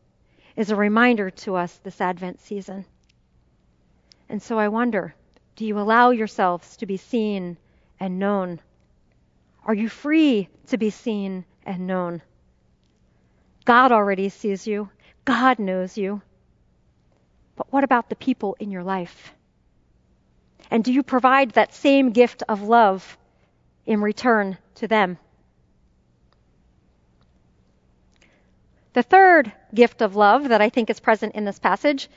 is 0.55 0.69
a 0.69 0.75
reminder 0.75 1.29
to 1.29 1.55
us 1.55 1.73
this 1.83 2.01
Advent 2.01 2.41
season. 2.41 2.85
And 4.29 4.41
so 4.41 4.59
I 4.59 4.67
wonder 4.67 5.15
do 5.55 5.65
you 5.65 5.79
allow 5.79 6.10
yourselves 6.10 6.77
to 6.77 6.86
be 6.86 6.98
seen 6.98 7.57
and 8.00 8.19
known? 8.19 8.60
Are 9.65 9.74
you 9.74 9.88
free 9.88 10.50
to 10.67 10.77
be 10.77 10.89
seen 10.89 11.45
and 11.65 11.88
known? 11.88 12.22
God 13.65 13.91
already 13.91 14.29
sees 14.29 14.67
you, 14.67 14.89
God 15.25 15.60
knows 15.60 15.98
you. 15.98 16.22
But 17.55 17.72
what 17.72 17.83
about 17.83 18.10
the 18.10 18.15
people 18.15 18.57
in 18.60 18.72
your 18.72 18.83
life? 18.83 19.33
And 20.72 20.83
do 20.83 20.91
you 20.91 21.03
provide 21.03 21.51
that 21.51 21.74
same 21.74 22.12
gift 22.12 22.43
of 22.50 22.63
love 22.63 23.18
in 23.85 24.01
return 24.01 24.57
to 24.75 24.87
them? 24.87 25.18
The 28.94 29.03
third 29.03 29.51
gift 29.74 30.01
of 30.01 30.16
love 30.16 30.50
that 30.50 30.61
I 30.61 30.70
think 30.70 30.89
is 30.89 31.00
present 31.00 31.35
in 31.35 31.46
this 31.46 31.59
passage 31.59 32.09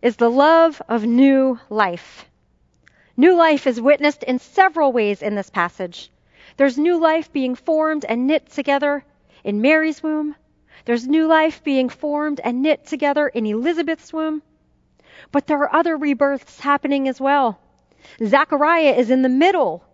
is 0.00 0.16
the 0.16 0.30
love 0.30 0.80
of 0.88 1.04
new 1.04 1.58
life. 1.70 2.26
New 3.16 3.34
life 3.34 3.66
is 3.66 3.80
witnessed 3.80 4.24
in 4.24 4.38
several 4.38 4.92
ways 4.92 5.22
in 5.22 5.34
this 5.36 5.50
passage. 5.50 6.10
There's 6.56 6.78
new 6.78 6.98
life 6.98 7.32
being 7.32 7.54
formed 7.54 8.04
and 8.04 8.26
knit 8.26 8.50
together 8.50 9.04
in 9.44 9.60
Mary's 9.60 10.02
womb. 10.02 10.34
There's 10.84 11.06
new 11.06 11.26
life 11.26 11.62
being 11.62 11.88
formed 11.88 12.40
and 12.40 12.62
knit 12.62 12.86
together 12.86 13.28
in 13.28 13.46
Elizabeth's 13.46 14.12
womb. 14.12 14.42
But 15.30 15.46
there 15.46 15.58
are 15.58 15.74
other 15.74 15.96
rebirths 15.96 16.58
happening 16.60 17.08
as 17.08 17.20
well. 17.20 17.58
Zechariah 18.24 18.94
is 18.94 19.10
in 19.10 19.22
the 19.22 19.28
middle 19.28 19.84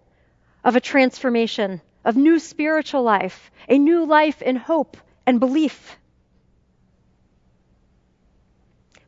of 0.64 0.76
a 0.76 0.80
transformation, 0.80 1.80
of 2.04 2.16
new 2.16 2.38
spiritual 2.38 3.02
life, 3.02 3.50
a 3.68 3.78
new 3.78 4.04
life 4.04 4.40
in 4.42 4.56
hope 4.56 4.96
and 5.26 5.38
belief. 5.38 5.98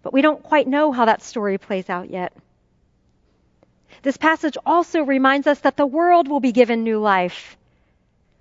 But 0.03 0.12
we 0.12 0.22
don't 0.22 0.42
quite 0.42 0.68
know 0.68 0.92
how 0.92 1.07
that 1.07 1.22
story 1.22 1.59
plays 1.59 1.88
out 1.88 2.11
yet. 2.11 2.33
This 4.02 4.16
passage 4.16 4.58
also 4.66 5.02
reminds 5.02 5.46
us 5.46 5.60
that 5.60 5.76
the 5.76 5.86
world 5.86 6.26
will 6.26 6.40
be 6.40 6.52
given 6.52 6.82
new 6.82 6.98
life. 6.98 7.56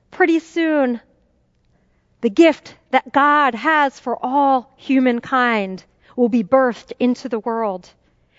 Pretty 0.10 0.40
soon, 0.40 1.00
the 2.22 2.30
gift 2.32 2.76
that 2.90 3.12
God 3.14 3.56
has 3.56 4.00
for 4.00 4.18
all 4.24 4.74
humankind 4.76 5.84
will 6.16 6.30
be 6.30 6.44
birthed 6.44 6.94
into 7.00 7.30
the 7.30 7.40
world, 7.40 7.90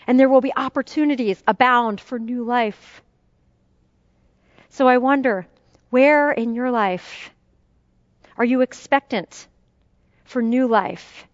and 0.06 0.18
there 0.18 0.28
will 0.28 0.40
be 0.40 0.52
opportunities 0.54 1.42
abound 1.46 2.00
for 2.00 2.18
new 2.18 2.44
life. 2.44 3.02
So 4.70 4.88
I 4.88 4.98
wonder, 4.98 5.46
where 5.90 6.32
in 6.32 6.54
your 6.54 6.70
life 6.70 7.30
are 8.36 8.44
you 8.44 8.62
expectant 8.62 9.46
for 10.24 10.42
new 10.42 10.66
life? 10.66 11.26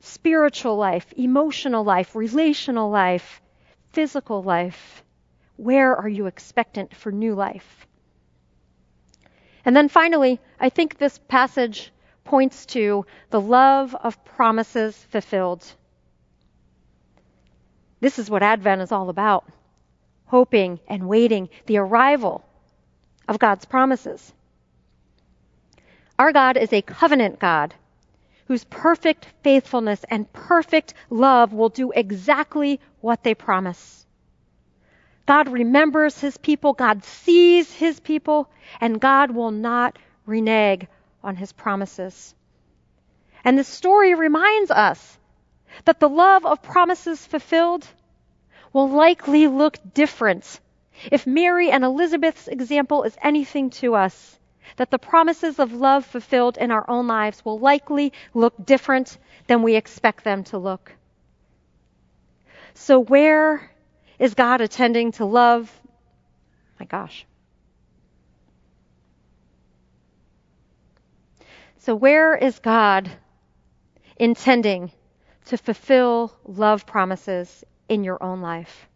Spiritual 0.00 0.76
life, 0.76 1.12
emotional 1.16 1.84
life, 1.84 2.16
relational 2.16 2.90
life, 2.90 3.40
physical 3.92 4.42
life. 4.42 5.04
Where 5.60 5.94
are 5.94 6.08
you 6.08 6.24
expectant 6.24 6.96
for 6.96 7.12
new 7.12 7.34
life? 7.34 7.86
And 9.62 9.76
then 9.76 9.90
finally, 9.90 10.40
I 10.58 10.70
think 10.70 10.96
this 10.96 11.18
passage 11.18 11.92
points 12.24 12.64
to 12.66 13.04
the 13.28 13.42
love 13.42 13.94
of 13.94 14.24
promises 14.24 14.96
fulfilled. 15.10 15.62
This 18.00 18.18
is 18.18 18.30
what 18.30 18.42
Advent 18.42 18.80
is 18.80 18.90
all 18.90 19.10
about 19.10 19.44
hoping 20.24 20.80
and 20.88 21.06
waiting 21.06 21.50
the 21.66 21.76
arrival 21.76 22.42
of 23.28 23.38
God's 23.38 23.66
promises. 23.66 24.32
Our 26.18 26.32
God 26.32 26.56
is 26.56 26.72
a 26.72 26.80
covenant 26.80 27.38
God 27.38 27.74
whose 28.46 28.64
perfect 28.64 29.26
faithfulness 29.42 30.04
and 30.08 30.32
perfect 30.32 30.94
love 31.10 31.52
will 31.52 31.68
do 31.68 31.90
exactly 31.90 32.80
what 33.02 33.22
they 33.24 33.34
promise. 33.34 34.06
God 35.30 35.48
remembers 35.48 36.18
his 36.18 36.36
people, 36.36 36.72
God 36.72 37.04
sees 37.04 37.72
his 37.72 38.00
people, 38.00 38.50
and 38.80 39.00
God 39.00 39.30
will 39.30 39.52
not 39.52 39.96
renege 40.26 40.88
on 41.22 41.36
his 41.36 41.52
promises. 41.52 42.34
And 43.44 43.56
the 43.56 43.62
story 43.62 44.16
reminds 44.16 44.72
us 44.72 45.18
that 45.84 46.00
the 46.00 46.08
love 46.08 46.44
of 46.44 46.62
promises 46.62 47.24
fulfilled 47.24 47.86
will 48.72 48.88
likely 48.88 49.46
look 49.46 49.78
different. 49.94 50.58
If 51.12 51.28
Mary 51.28 51.70
and 51.70 51.84
Elizabeth's 51.84 52.48
example 52.48 53.04
is 53.04 53.16
anything 53.22 53.70
to 53.78 53.94
us, 53.94 54.36
that 54.78 54.90
the 54.90 54.98
promises 54.98 55.60
of 55.60 55.72
love 55.72 56.04
fulfilled 56.06 56.58
in 56.58 56.72
our 56.72 56.90
own 56.90 57.06
lives 57.06 57.44
will 57.44 57.60
likely 57.60 58.12
look 58.34 58.54
different 58.66 59.16
than 59.46 59.62
we 59.62 59.76
expect 59.76 60.24
them 60.24 60.42
to 60.50 60.58
look. 60.58 60.92
So, 62.74 62.98
where 62.98 63.70
is 64.20 64.34
God 64.34 64.60
attending 64.60 65.12
to 65.12 65.24
love? 65.24 65.72
My 66.78 66.84
gosh. 66.84 67.26
So, 71.78 71.94
where 71.94 72.36
is 72.36 72.58
God 72.58 73.10
intending 74.16 74.92
to 75.46 75.56
fulfill 75.56 76.34
love 76.44 76.84
promises 76.84 77.64
in 77.88 78.04
your 78.04 78.22
own 78.22 78.42
life? 78.42 78.86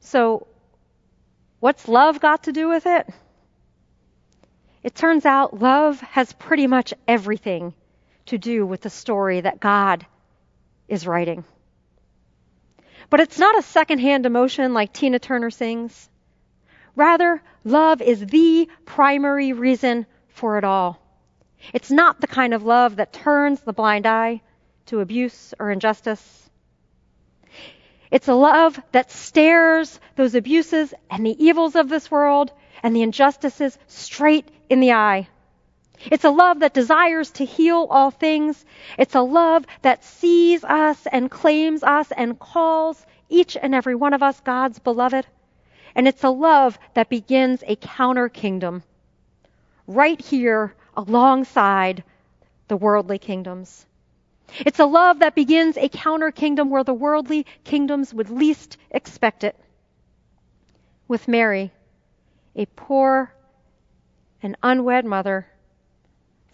So, 0.00 0.46
what's 1.60 1.88
love 1.88 2.20
got 2.20 2.44
to 2.44 2.52
do 2.52 2.68
with 2.68 2.84
it? 2.84 3.08
It 4.82 4.94
turns 4.94 5.24
out 5.24 5.58
love 5.58 6.00
has 6.02 6.30
pretty 6.34 6.66
much 6.66 6.92
everything 7.08 7.72
to 8.26 8.36
do 8.36 8.66
with 8.66 8.82
the 8.82 8.90
story 8.90 9.40
that 9.40 9.58
God 9.58 10.04
is 10.88 11.06
writing. 11.06 11.44
But 13.08 13.20
it's 13.20 13.38
not 13.38 13.58
a 13.58 13.62
secondhand 13.62 14.26
emotion 14.26 14.74
like 14.74 14.92
Tina 14.92 15.18
Turner 15.18 15.50
sings. 15.50 16.08
Rather, 16.94 17.42
love 17.64 18.00
is 18.00 18.24
the 18.26 18.68
primary 18.84 19.52
reason 19.52 20.06
for 20.28 20.58
it 20.58 20.64
all. 20.64 21.00
It's 21.72 21.90
not 21.90 22.20
the 22.20 22.26
kind 22.26 22.54
of 22.54 22.64
love 22.64 22.96
that 22.96 23.12
turns 23.12 23.60
the 23.60 23.72
blind 23.72 24.06
eye 24.06 24.42
to 24.86 25.00
abuse 25.00 25.54
or 25.58 25.70
injustice. 25.70 26.50
It's 28.10 28.28
a 28.28 28.34
love 28.34 28.80
that 28.92 29.10
stares 29.10 30.00
those 30.14 30.34
abuses 30.34 30.94
and 31.10 31.26
the 31.26 31.44
evils 31.44 31.74
of 31.74 31.88
this 31.88 32.10
world 32.10 32.52
and 32.82 32.94
the 32.94 33.02
injustices 33.02 33.76
straight 33.88 34.48
in 34.70 34.80
the 34.80 34.92
eye. 34.92 35.28
It's 36.04 36.24
a 36.24 36.30
love 36.30 36.60
that 36.60 36.74
desires 36.74 37.30
to 37.32 37.44
heal 37.44 37.86
all 37.90 38.10
things. 38.10 38.64
It's 38.98 39.14
a 39.14 39.20
love 39.20 39.64
that 39.82 40.04
sees 40.04 40.64
us 40.64 41.06
and 41.10 41.30
claims 41.30 41.82
us 41.82 42.12
and 42.12 42.38
calls 42.38 43.04
each 43.28 43.56
and 43.56 43.74
every 43.74 43.94
one 43.94 44.14
of 44.14 44.22
us 44.22 44.38
God's 44.40 44.78
beloved. 44.78 45.26
And 45.94 46.06
it's 46.06 46.24
a 46.24 46.30
love 46.30 46.78
that 46.94 47.08
begins 47.08 47.64
a 47.66 47.76
counter 47.76 48.28
kingdom 48.28 48.82
right 49.86 50.20
here 50.20 50.74
alongside 50.96 52.04
the 52.68 52.76
worldly 52.76 53.18
kingdoms. 53.18 53.86
It's 54.60 54.78
a 54.78 54.84
love 54.84 55.20
that 55.20 55.34
begins 55.34 55.76
a 55.76 55.88
counter 55.88 56.30
kingdom 56.30 56.70
where 56.70 56.84
the 56.84 56.94
worldly 56.94 57.46
kingdoms 57.64 58.14
would 58.14 58.30
least 58.30 58.76
expect 58.90 59.44
it. 59.44 59.56
With 61.08 61.28
Mary, 61.28 61.72
a 62.54 62.66
poor 62.66 63.32
and 64.42 64.56
unwed 64.62 65.04
mother 65.04 65.46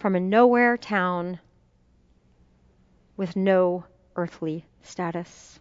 from 0.03 0.17
a 0.17 0.21
nowhere 0.21 0.77
town 0.77 1.39
with 3.17 3.37
no 3.37 3.85
earthly 4.17 4.67
status. 4.83 5.61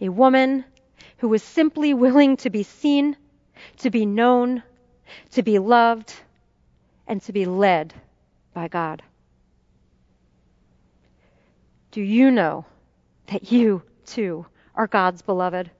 A 0.00 0.08
woman 0.08 0.64
who 1.18 1.28
was 1.28 1.40
simply 1.40 1.94
willing 1.94 2.36
to 2.38 2.50
be 2.50 2.64
seen, 2.64 3.16
to 3.76 3.90
be 3.90 4.04
known, 4.04 4.64
to 5.30 5.44
be 5.44 5.60
loved, 5.60 6.12
and 7.06 7.22
to 7.22 7.32
be 7.32 7.44
led 7.44 7.94
by 8.52 8.66
God. 8.66 9.04
Do 11.92 12.02
you 12.02 12.32
know 12.32 12.64
that 13.28 13.52
you, 13.52 13.84
too, 14.04 14.46
are 14.74 14.88
God's 14.88 15.22
beloved? 15.22 15.70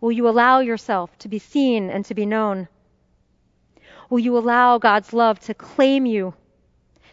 Will 0.00 0.10
you 0.10 0.28
allow 0.28 0.58
yourself 0.58 1.16
to 1.18 1.28
be 1.28 1.38
seen 1.38 1.88
and 1.88 2.04
to 2.06 2.14
be 2.14 2.26
known? 2.26 2.66
Will 4.10 4.18
you 4.18 4.36
allow 4.36 4.78
God's 4.78 5.12
love 5.12 5.38
to 5.40 5.54
claim 5.54 6.04
you, 6.04 6.34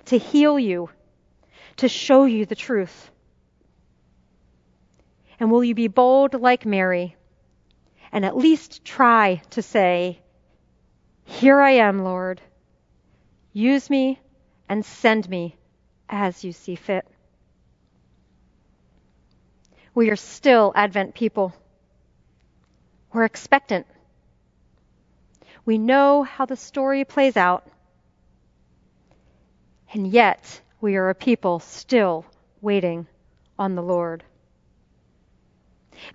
to 0.05 0.17
heal 0.17 0.57
you, 0.57 0.89
to 1.77 1.87
show 1.87 2.25
you 2.25 2.45
the 2.47 2.55
truth? 2.55 3.11
And 5.39 5.51
will 5.51 5.63
you 5.63 5.75
be 5.75 5.87
bold 5.87 6.33
like 6.33 6.65
Mary 6.65 7.15
and 8.11 8.25
at 8.25 8.35
least 8.35 8.83
try 8.83 9.41
to 9.51 9.61
say, 9.61 10.19
Here 11.23 11.61
I 11.61 11.71
am, 11.71 12.03
Lord. 12.03 12.41
Use 13.53 13.89
me 13.89 14.19
and 14.67 14.83
send 14.83 15.29
me 15.29 15.55
as 16.09 16.43
you 16.43 16.51
see 16.51 16.75
fit. 16.75 17.05
We 19.93 20.09
are 20.09 20.15
still 20.15 20.71
Advent 20.75 21.13
people. 21.13 21.53
We're 23.13 23.25
expectant. 23.25 23.85
We 25.67 25.77
know 25.77 26.23
how 26.23 26.45
the 26.45 26.55
story 26.55 27.03
plays 27.03 27.35
out. 27.35 27.67
And 29.91 30.07
yet, 30.07 30.61
we 30.79 30.95
are 30.95 31.09
a 31.09 31.13
people 31.13 31.59
still 31.59 32.25
waiting 32.61 33.05
on 33.59 33.75
the 33.75 33.81
Lord. 33.81 34.23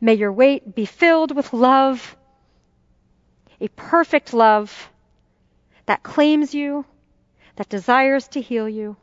May 0.00 0.14
your 0.14 0.32
wait 0.32 0.74
be 0.74 0.86
filled 0.86 1.36
with 1.36 1.52
love, 1.52 2.16
a 3.60 3.68
perfect 3.68 4.32
love 4.32 4.90
that 5.84 6.02
claims 6.02 6.54
you, 6.54 6.86
that 7.56 7.68
desires 7.68 8.28
to 8.28 8.40
heal 8.40 8.66
you, 8.66 8.96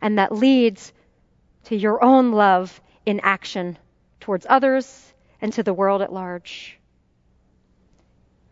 and 0.00 0.18
that 0.18 0.30
leads 0.30 0.92
to 1.64 1.74
your 1.74 2.04
own 2.04 2.30
love 2.30 2.80
in 3.04 3.18
action 3.24 3.76
towards 4.20 4.46
others 4.48 5.12
and 5.40 5.52
to 5.54 5.64
the 5.64 5.74
world 5.74 6.00
at 6.00 6.12
large. 6.12 6.78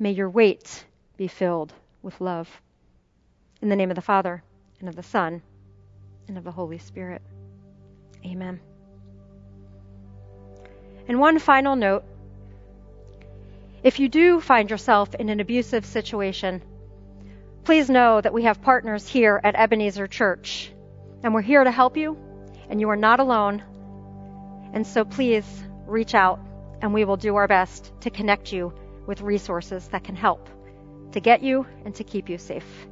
May 0.01 0.11
your 0.11 0.31
wait 0.31 0.85
be 1.18 1.26
filled 1.26 1.74
with 2.00 2.20
love. 2.20 2.48
In 3.61 3.68
the 3.68 3.76
name 3.76 3.90
of 3.90 3.96
the 3.96 4.00
Father, 4.00 4.40
and 4.78 4.88
of 4.88 4.94
the 4.94 5.02
Son, 5.02 5.42
and 6.28 6.38
of 6.38 6.44
the 6.44 6.52
Holy 6.52 6.78
Spirit. 6.78 7.20
Amen. 8.24 8.61
And 11.09 11.18
one 11.18 11.40
final 11.40 11.74
note 11.74 12.04
if 13.83 13.98
you 13.98 14.09
do 14.09 14.40
find 14.40 14.70
yourself 14.70 15.14
in 15.16 15.28
an 15.28 15.40
abusive 15.40 15.85
situation, 15.85 16.62
please 17.64 17.90
know 17.90 18.20
that 18.20 18.33
we 18.33 18.44
have 18.44 18.62
partners 18.62 19.09
here 19.09 19.40
at 19.42 19.57
Ebenezer 19.57 20.07
Church, 20.07 20.70
and 21.24 21.35
we're 21.35 21.42
here 21.42 21.64
to 21.64 21.70
help 21.72 21.96
you, 21.96 22.16
and 22.68 22.81
you 22.81 22.90
are 22.90 22.96
not 22.96 23.18
alone. 23.18 23.62
And 24.72 24.87
so 24.87 25.04
please 25.04 25.44
reach 25.85 26.14
out, 26.14 26.38
and 26.81 26.94
we 26.94 27.04
will 27.04 27.16
do 27.16 27.35
our 27.35 27.48
best 27.48 27.92
to 28.02 28.11
connect 28.11 28.52
you 28.52 28.72
with 29.07 29.20
resources 29.20 29.88
that 29.88 30.04
can 30.04 30.14
help 30.14 30.48
to 31.12 31.21
get 31.21 31.42
you 31.42 31.66
and 31.85 31.94
to 31.94 32.05
keep 32.05 32.29
you 32.29 32.38
safe. 32.38 32.88